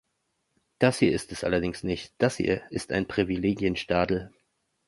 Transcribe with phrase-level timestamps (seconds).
[0.79, 4.31] Das hier ist es allerdings nicht– das hier ist ein Privilegienstadl.